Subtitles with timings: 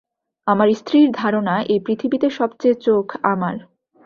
[0.47, 3.55] আমার স্ত্রীর ধারণা, এই পৃথিবীতে সবচেয়ে চোখ আমার।